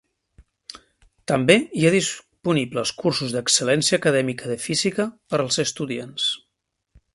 [1.31, 6.29] També hi ha disponibles cursos d'excel·lència acadèmica de física per als estudiants.